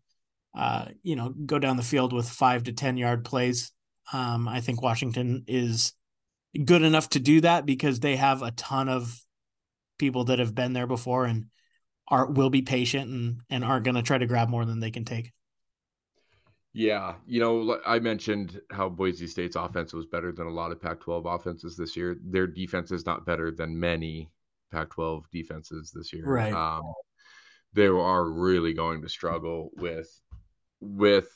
[0.56, 3.72] uh, you know, go down the field with five to 10 yard plays.
[4.12, 5.94] Um, I think Washington is
[6.66, 9.20] good enough to do that because they have a ton of
[9.98, 11.46] people that have been there before and
[12.08, 14.92] are will be patient and and aren't going to try to grab more than they
[14.92, 15.32] can take.
[16.74, 20.82] Yeah, you know, I mentioned how Boise State's offense was better than a lot of
[20.82, 22.18] Pac-12 offenses this year.
[22.24, 24.32] Their defense is not better than many
[24.72, 26.26] Pac-12 defenses this year.
[26.26, 26.52] Right.
[26.52, 26.82] Um,
[27.74, 30.10] they are really going to struggle with
[30.80, 31.28] with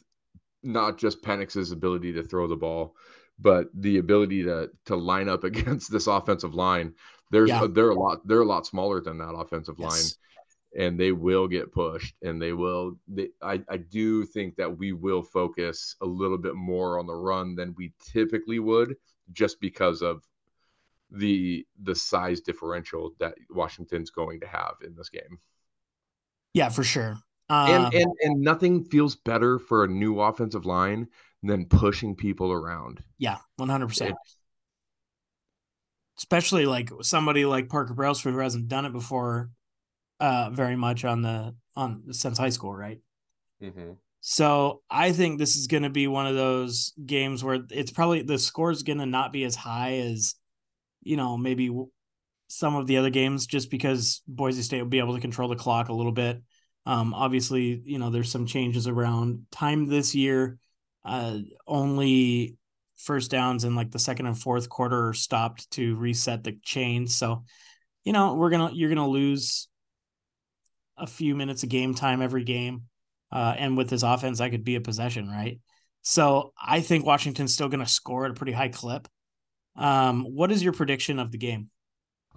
[0.63, 2.95] not just Penix's ability to throw the ball,
[3.39, 6.93] but the ability to to line up against this offensive line.
[7.29, 7.67] There's yeah.
[7.69, 10.15] they're a lot they're a lot smaller than that offensive yes.
[10.75, 12.97] And they will get pushed, and they will.
[13.07, 17.15] They, I I do think that we will focus a little bit more on the
[17.15, 18.95] run than we typically would,
[19.31, 20.23] just because of
[21.11, 25.39] the the size differential that Washington's going to have in this game.
[26.53, 27.17] Yeah, for sure.
[27.49, 31.07] Um, and, and and nothing feels better for a new offensive line
[31.43, 33.01] than pushing people around.
[33.17, 34.15] Yeah, one hundred percent.
[36.17, 39.51] Especially like somebody like Parker Brailsford who hasn't done it before,
[40.19, 42.99] uh, very much on the on since high school, right?
[43.61, 43.91] Mm-hmm.
[44.21, 48.23] So I think this is going to be one of those games where it's probably
[48.23, 50.35] the score is going to not be as high as,
[51.01, 51.71] you know, maybe
[52.47, 55.55] some of the other games, just because Boise State will be able to control the
[55.55, 56.41] clock a little bit.
[56.85, 60.57] Um, obviously, you know, there's some changes around time this year.
[61.05, 62.57] Uh, only
[62.97, 67.07] first downs in like the second and fourth quarter stopped to reset the chain.
[67.07, 67.43] So,
[68.03, 69.67] you know, we're gonna you're gonna lose
[70.97, 72.83] a few minutes of game time every game.
[73.31, 75.59] Uh, and with this offense, that could be a possession, right?
[76.01, 79.07] So I think Washington's still going to score at a pretty high clip.
[79.75, 81.69] Um, what is your prediction of the game?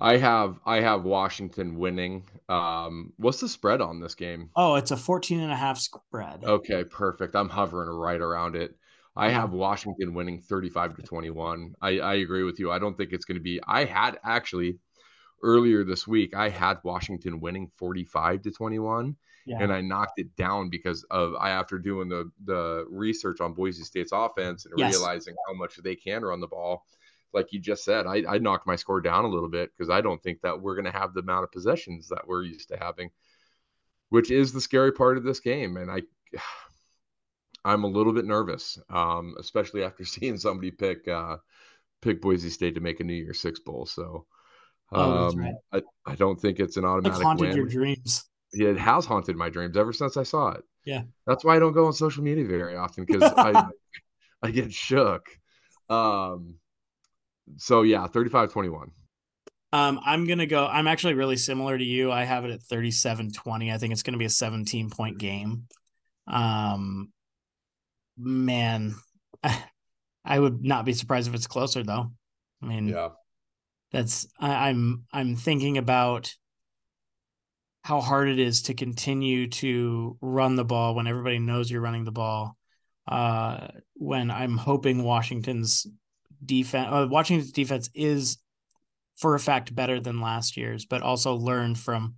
[0.00, 2.24] I have I have Washington winning.
[2.48, 4.50] Um, what's the spread on this game?
[4.56, 6.42] Oh, it's a 14 and a half spread.
[6.42, 7.36] Okay, perfect.
[7.36, 8.74] I'm hovering right around it.
[9.14, 11.74] I have Washington winning 35 to 21.
[11.82, 12.70] I, I agree with you.
[12.70, 13.60] I don't think it's going to be.
[13.66, 14.78] I had actually
[15.42, 19.16] earlier this week, I had Washington winning 45 to 21.
[19.46, 19.58] Yeah.
[19.60, 23.84] And I knocked it down because of I after doing the the research on Boise
[23.84, 24.92] State's offense and yes.
[24.92, 26.84] realizing how much they can run the ball
[27.32, 30.00] like you just said, I, I knocked my score down a little bit because I
[30.00, 32.76] don't think that we're going to have the amount of possessions that we're used to
[32.76, 33.10] having,
[34.08, 35.76] which is the scary part of this game.
[35.76, 36.02] And I,
[37.64, 41.36] I'm a little bit nervous, um, especially after seeing somebody pick uh,
[42.00, 43.86] pick Boise State to make a New Year's Six bowl.
[43.86, 44.26] So
[44.92, 45.54] oh, um, right.
[45.72, 47.56] I, I don't think it's an automatic haunted win.
[47.56, 48.24] your dreams.
[48.52, 50.64] It has haunted my dreams ever since I saw it.
[50.84, 53.68] Yeah, that's why I don't go on social media very often because I
[54.42, 55.26] I get shook.
[55.88, 56.56] Um,
[57.56, 58.90] so yeah, 35-21.
[59.72, 60.66] Um, I'm gonna go.
[60.66, 62.10] I'm actually really similar to you.
[62.10, 63.72] I have it at 37-20.
[63.72, 65.66] I think it's gonna be a 17 point game.
[66.26, 67.12] Um,
[68.18, 68.96] man,
[70.24, 72.10] I would not be surprised if it's closer though.
[72.62, 73.10] I mean, Yeah.
[73.92, 76.34] That's I, I'm I'm thinking about
[77.82, 82.04] how hard it is to continue to run the ball when everybody knows you're running
[82.04, 82.56] the ball.
[83.08, 85.86] Uh, when I'm hoping Washington's
[86.44, 88.38] defense, uh, Washington's defense is
[89.16, 92.14] for a fact better than last year's, but also learned from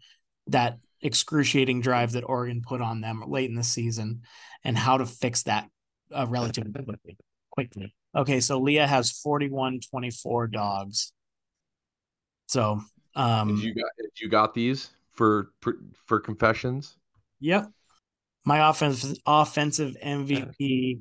[0.49, 4.23] that excruciating drive that Oregon put on them late in the season
[4.65, 5.69] and how to fix that
[6.15, 7.17] uh, relatively quickly.
[7.51, 7.95] quickly.
[8.15, 11.13] Okay, so Leah has 41 24 dogs.
[12.53, 12.83] So,
[13.15, 16.99] um, Did you got did you got these for for, confessions?
[17.41, 17.71] Yep.
[18.45, 21.01] My offense offensive MVP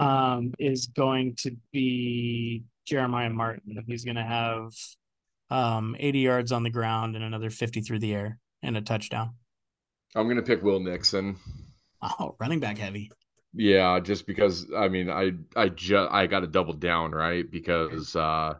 [0.00, 3.84] um is going to be Jeremiah Martin.
[3.86, 4.72] He's going to have
[5.48, 9.34] um 80 yards on the ground and another 50 through the air and a touchdown.
[10.16, 11.36] I'm gonna pick Will Nixon.
[12.02, 13.12] Oh, running back heavy.
[13.52, 18.16] Yeah, just because I mean I I just I got to double down right because
[18.16, 18.54] uh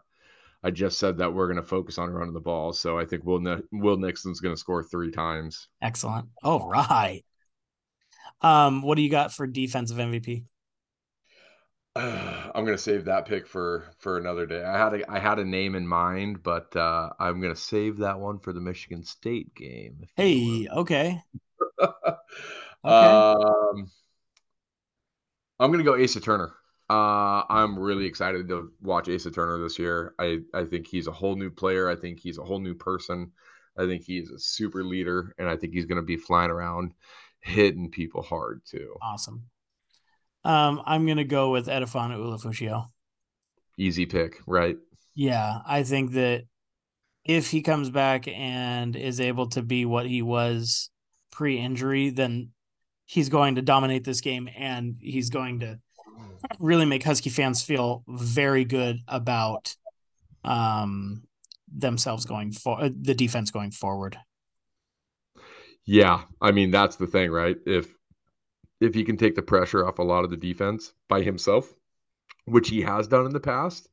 [0.64, 3.38] I just said that we're gonna focus on running the ball, so I think Will
[3.40, 5.68] ne- Will Nixon's gonna score three times.
[5.82, 6.28] Excellent.
[6.42, 7.22] All right.
[8.40, 10.44] Um, what do you got for defensive MVP?
[11.96, 14.64] I'm gonna save that pick for for another day.
[14.64, 18.18] I had a I had a name in mind, but uh, I'm gonna save that
[18.18, 20.06] one for the Michigan State game.
[20.16, 21.20] Hey, okay.
[22.84, 23.34] Okay.
[23.34, 23.90] um,
[25.58, 26.52] I'm gonna go Asa Turner.
[26.90, 30.14] Uh, I'm really excited to watch Asa Turner this year.
[30.18, 31.88] I I think he's a whole new player.
[31.88, 33.32] I think he's a whole new person.
[33.76, 36.92] I think he's a super leader, and I think he's gonna be flying around,
[37.40, 38.94] hitting people hard too.
[39.02, 39.44] Awesome.
[40.44, 42.88] Um, I'm gonna go with Edefuan Ulofoshio.
[43.78, 44.76] Easy pick, right?
[45.14, 46.44] Yeah, I think that
[47.24, 50.90] if he comes back and is able to be what he was
[51.32, 52.50] pre-injury, then
[53.06, 55.78] he's going to dominate this game and he's going to
[56.58, 59.76] really make Husky fans feel very good about
[60.44, 61.22] um
[61.76, 64.18] themselves going for the defense going forward.
[65.84, 67.56] Yeah, I mean that's the thing, right?
[67.66, 67.94] If
[68.80, 71.72] if he can take the pressure off a lot of the defense by himself,
[72.44, 73.88] which he has done in the past,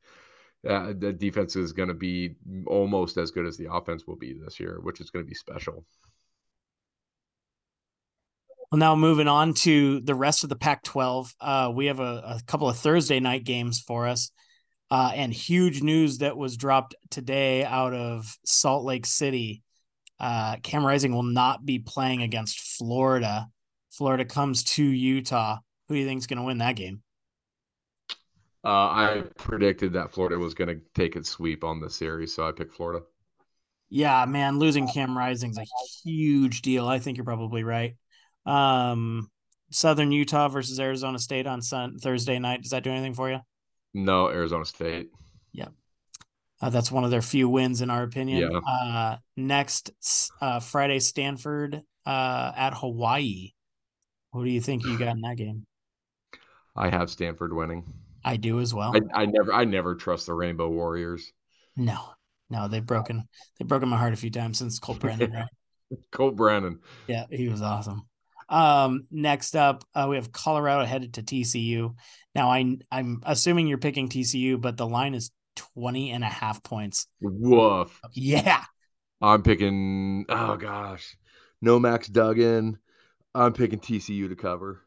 [0.67, 2.35] uh, the defense is going to be
[2.67, 5.35] almost as good as the offense will be this year, which is going to be
[5.35, 5.85] special.
[8.71, 12.41] Well, now moving on to the rest of the Pac-12, uh, we have a, a,
[12.47, 14.31] couple of Thursday night games for us,
[14.89, 19.61] uh, and huge news that was dropped today out of Salt Lake City.
[20.21, 23.47] Uh, Cam Rising will not be playing against Florida.
[23.91, 25.57] Florida comes to Utah.
[25.89, 27.01] Who do you think is going to win that game?
[28.63, 32.47] Uh, I predicted that Florida was going to take its sweep on the series, so
[32.47, 33.03] I picked Florida.
[33.89, 35.65] Yeah, man, losing Cam Rising's a
[36.05, 36.87] huge deal.
[36.87, 37.95] I think you're probably right.
[38.45, 39.29] Um,
[39.71, 42.61] Southern Utah versus Arizona State on Sun Thursday night.
[42.61, 43.39] Does that do anything for you?
[43.93, 45.09] No, Arizona State.
[45.53, 45.69] Yeah.
[46.61, 48.51] Uh, that's one of their few wins, in our opinion.
[48.51, 48.59] Yeah.
[48.59, 49.91] Uh, next,
[50.41, 53.53] uh, Friday, Stanford uh, at Hawaii.
[54.33, 55.65] Who do you think you got in that game?
[56.75, 57.83] I have Stanford winning.
[58.23, 58.93] I do as well.
[58.95, 61.33] I, I never, I never trust the Rainbow Warriors.
[61.75, 61.99] No,
[62.49, 63.27] no, they've broken,
[63.57, 65.31] they've broken my heart a few times since Colt Brennan.
[65.31, 65.45] Right?
[66.11, 66.79] Colt Brennan.
[67.07, 68.03] Yeah, he was awesome.
[68.51, 71.95] Um, next up, uh, we have Colorado headed to TCU.
[72.35, 76.61] Now, I, I'm assuming you're picking TCU, but the line is 20 and a half
[76.61, 77.07] points.
[77.21, 77.99] Woof.
[78.13, 78.63] Yeah.
[79.21, 81.15] I'm picking, oh gosh,
[81.61, 82.77] no Max Duggan.
[83.33, 84.81] I'm picking TCU to cover.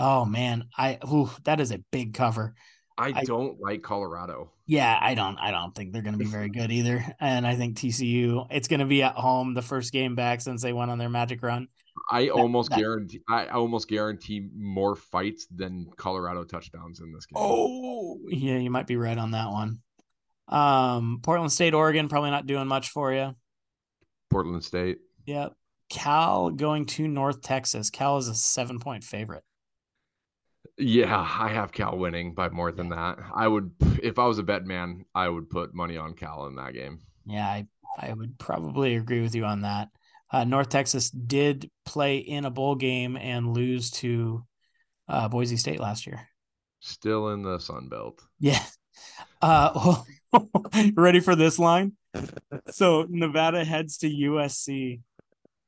[0.00, 2.54] Oh man, I ooh, that is a big cover.
[2.98, 4.50] I, I don't like Colorado.
[4.66, 5.38] Yeah, I don't.
[5.38, 7.04] I don't think they're going to be very good either.
[7.20, 10.62] And I think TCU, it's going to be at home the first game back since
[10.62, 11.68] they went on their magic run.
[12.10, 13.20] I almost that, guarantee.
[13.28, 17.36] I almost guarantee more fights than Colorado touchdowns in this game.
[17.36, 19.80] Oh, yeah, you might be right on that one.
[20.48, 23.34] Um, Portland State, Oregon, probably not doing much for you.
[24.30, 24.98] Portland State.
[25.26, 25.54] Yep.
[25.88, 27.90] Cal going to North Texas.
[27.90, 29.44] Cal is a seven point favorite.
[30.78, 33.18] Yeah, I have Cal winning by more than that.
[33.34, 33.70] I would,
[34.02, 36.98] if I was a bet man, I would put money on Cal in that game.
[37.24, 37.66] Yeah, I,
[37.98, 39.88] I would probably agree with you on that.
[40.30, 44.44] Uh, North Texas did play in a bowl game and lose to
[45.08, 46.28] uh, Boise State last year.
[46.80, 48.20] Still in the Sun Belt.
[48.38, 48.62] Yeah.
[49.40, 50.02] Uh,
[50.94, 51.92] ready for this line?
[52.70, 55.00] So Nevada heads to USC.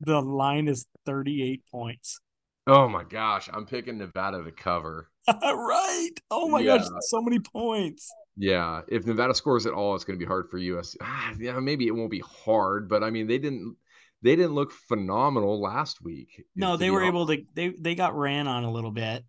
[0.00, 2.20] The line is 38 points.
[2.66, 5.08] Oh my gosh, I'm picking Nevada to cover.
[5.42, 6.10] right.
[6.30, 6.78] Oh my yeah.
[6.78, 8.10] gosh, so many points.
[8.36, 10.96] Yeah, if Nevada scores at all, it's going to be hard for us.
[11.02, 13.76] Ah, yeah, maybe it won't be hard, but I mean, they didn't
[14.22, 16.44] they didn't look phenomenal last week.
[16.56, 17.08] No, they were honest.
[17.08, 17.42] able to.
[17.54, 19.24] They they got ran on a little bit.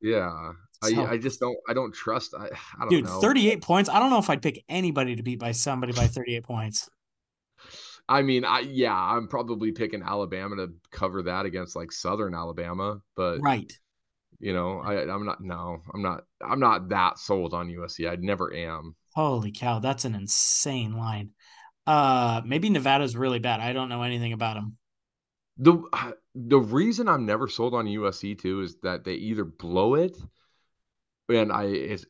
[0.00, 2.34] Yeah, so, I I just don't I don't trust.
[2.38, 2.46] I,
[2.78, 3.20] I don't dude, know.
[3.20, 3.88] thirty eight points.
[3.88, 6.88] I don't know if I'd pick anybody to beat by somebody by thirty eight points.
[8.08, 13.00] I mean, I yeah, I'm probably picking Alabama to cover that against like Southern Alabama,
[13.16, 13.72] but right.
[14.40, 18.10] You know, I I'm not no, I'm not I'm not that sold on USC.
[18.10, 18.94] I never am.
[19.14, 21.30] Holy cow, that's an insane line.
[21.86, 23.60] Uh maybe Nevada's really bad.
[23.60, 24.76] I don't know anything about them.
[25.58, 25.82] The
[26.34, 30.16] the reason I'm never sold on USC too is that they either blow it
[31.28, 31.64] and I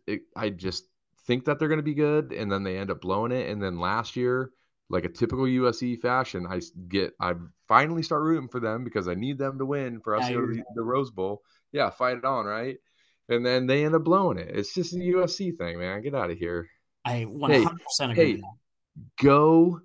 [0.06, 0.84] it, I just
[1.26, 3.62] think that they're going to be good and then they end up blowing it and
[3.62, 4.50] then last year
[4.90, 7.34] like a typical USC fashion, I get I
[7.66, 10.34] finally start rooting for them because I need them to win for us yeah, to
[10.34, 11.42] go to the, the, Rose Bowl.
[11.72, 12.76] Yeah, fight it on, right?
[13.28, 14.50] And then they end up blowing it.
[14.54, 16.02] It's just a USC thing, man.
[16.02, 16.68] Get out of here.
[17.04, 18.14] I 100% hey, agree.
[18.14, 18.42] Hey,
[19.20, 19.80] go.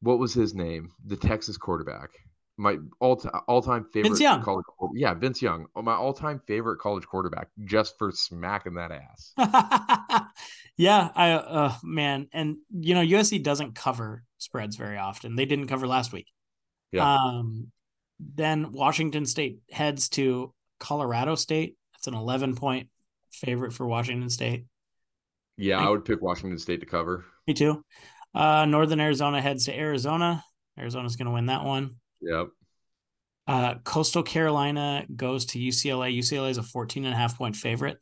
[0.00, 0.90] What was his name?
[1.06, 2.10] The Texas quarterback.
[2.56, 4.42] My all all time favorite Vince Young.
[4.42, 4.64] college.
[4.94, 5.66] Yeah, Vince Young.
[5.76, 9.32] My all time favorite college quarterback, just for smacking that ass.
[10.76, 15.36] yeah, I uh man, and you know USC doesn't cover spreads very often.
[15.36, 16.26] They didn't cover last week.
[16.90, 17.14] Yeah.
[17.14, 17.70] Um,
[18.18, 21.76] then Washington State heads to Colorado State.
[21.92, 22.88] That's an 11 point
[23.30, 24.64] favorite for Washington State.
[25.56, 27.24] Yeah, I would pick Washington State to cover.
[27.46, 27.84] Me too.
[28.34, 30.44] Uh, Northern Arizona heads to Arizona.
[30.78, 31.96] Arizona's going to win that one.
[32.20, 32.48] Yep.
[33.46, 36.16] Uh, Coastal Carolina goes to UCLA.
[36.16, 37.98] UCLA is a 14 and a half point favorite.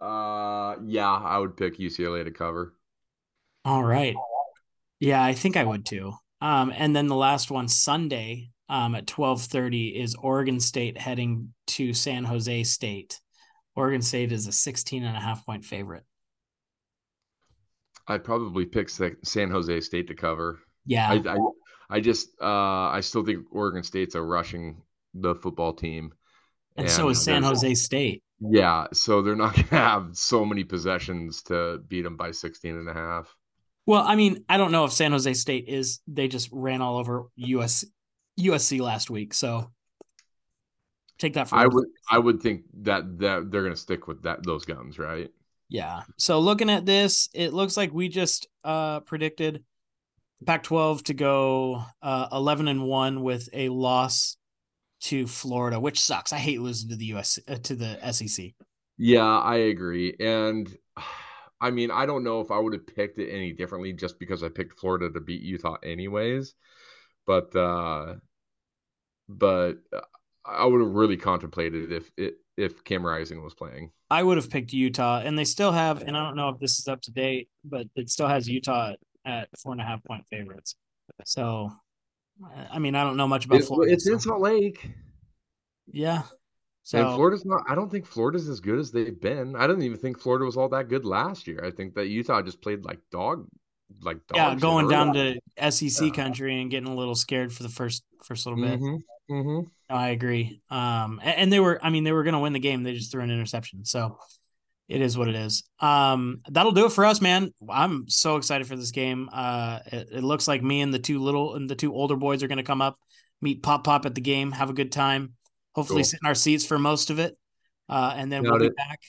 [0.00, 2.74] Uh, yeah, I would pick UCLA to cover.
[3.64, 4.14] All right.
[5.00, 6.12] Yeah, I think I would too.
[6.40, 11.92] Um, and then the last one Sunday um, at 12:30 is Oregon State heading to
[11.94, 13.20] San Jose State.
[13.76, 16.04] Oregon State is a 16 and a half point favorite.
[18.08, 20.60] I'd probably pick San Jose State to cover.
[20.86, 21.10] Yeah.
[21.10, 21.36] I, I,
[21.90, 24.82] I just uh, I still think Oregon State's a rushing
[25.14, 26.12] the football team.
[26.76, 28.22] And, and so is San Jose State.
[28.40, 32.76] Yeah, so they're not going to have so many possessions to beat them by 16
[32.76, 33.34] and a half.
[33.86, 36.98] Well, I mean, I don't know if San Jose State is they just ran all
[36.98, 37.84] over US
[38.40, 39.70] USC last week, so
[41.18, 44.22] take that for I would I would think that that they're going to stick with
[44.22, 45.30] that those guns, right?
[45.72, 46.02] Yeah.
[46.18, 49.64] So looking at this, it looks like we just uh predicted
[50.44, 54.36] Pac-12 to go uh 11 and 1 with a loss
[55.04, 56.30] to Florida, which sucks.
[56.30, 58.52] I hate losing to the US uh, to the SEC.
[58.98, 60.14] Yeah, I agree.
[60.20, 60.68] And
[61.58, 64.42] I mean, I don't know if I would have picked it any differently just because
[64.42, 66.54] I picked Florida to beat Utah anyways.
[67.26, 68.16] But uh
[69.26, 69.76] but
[70.44, 73.90] I would have really contemplated it if it if Cam Rising was playing.
[74.10, 76.78] I would have picked Utah, and they still have, and I don't know if this
[76.78, 78.94] is up to date, but it still has Utah
[79.24, 80.76] at four and a half point favorites.
[81.24, 81.70] So,
[82.70, 83.92] I mean, I don't know much about it, Florida.
[83.92, 84.12] It's so.
[84.12, 84.90] in Salt Lake.
[85.90, 86.22] Yeah,
[86.82, 87.62] so and Florida's not.
[87.68, 89.54] I don't think Florida's as good as they've been.
[89.54, 91.64] I don't even think Florida was all that good last year.
[91.64, 93.46] I think that Utah just played like dog,
[94.02, 96.12] like dog yeah, going down to SEC yeah.
[96.12, 98.80] country and getting a little scared for the first first little bit.
[98.80, 99.34] Mm-hmm.
[99.34, 99.68] Mm-hmm.
[99.92, 100.60] I agree.
[100.70, 101.78] Um, and, and, they were.
[101.82, 102.82] I mean, they were going to win the game.
[102.82, 103.84] They just threw an interception.
[103.84, 104.18] So
[104.88, 105.64] it is what it is.
[105.80, 107.52] Um, that'll do it for us, man.
[107.68, 109.28] I'm so excited for this game.
[109.32, 112.42] Uh, it, it looks like me and the two little and the two older boys
[112.42, 112.98] are going to come up,
[113.40, 115.34] meet Pop Pop at the game, have a good time
[115.74, 116.04] hopefully cool.
[116.04, 117.36] sit in our seats for most of it.
[117.88, 118.70] Uh, and then Got we'll it.
[118.70, 119.00] be back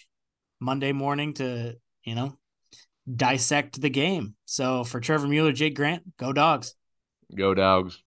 [0.60, 2.38] Monday morning to, you know,
[3.14, 4.36] dissect the game.
[4.46, 6.76] So for Trevor Mueller, Jake Grant, go dogs.
[7.36, 8.02] Go dogs.